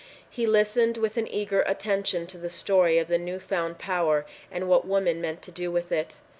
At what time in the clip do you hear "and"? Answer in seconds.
4.51-4.67